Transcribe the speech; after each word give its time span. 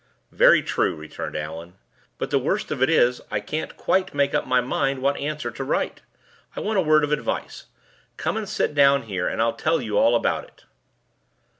"Very 0.31 0.63
true," 0.63 0.95
returned 0.95 1.35
Allan. 1.35 1.75
"But 2.17 2.31
the 2.31 2.39
worst 2.39 2.71
of 2.71 2.81
it 2.81 2.89
is, 2.89 3.21
I 3.29 3.39
can't 3.39 3.77
quite 3.77 4.15
make 4.15 4.33
up 4.33 4.47
my 4.47 4.59
mind 4.59 5.03
what 5.03 5.15
answer 5.17 5.51
to 5.51 5.63
write. 5.63 6.01
I 6.55 6.59
want 6.59 6.79
a 6.79 6.81
word 6.81 7.03
of 7.03 7.11
advice. 7.11 7.67
Come 8.17 8.35
and 8.35 8.49
sit 8.49 8.73
down 8.73 9.03
here, 9.03 9.27
and 9.27 9.39
I'll 9.39 9.53
tell 9.53 9.79
you 9.79 9.99
all 9.99 10.15
about 10.15 10.43
it." 10.45 10.65